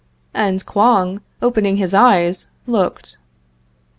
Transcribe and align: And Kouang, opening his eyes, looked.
And 0.33 0.65
Kouang, 0.65 1.21
opening 1.43 1.77
his 1.77 1.93
eyes, 1.93 2.47
looked. 2.65 3.19